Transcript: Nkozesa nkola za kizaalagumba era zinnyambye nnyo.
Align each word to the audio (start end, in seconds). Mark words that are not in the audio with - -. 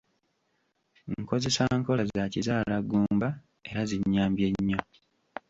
Nkozesa 1.19 1.63
nkola 1.77 2.03
za 2.11 2.23
kizaalagumba 2.33 3.27
era 3.69 3.81
zinnyambye 3.89 4.47
nnyo. 4.55 4.79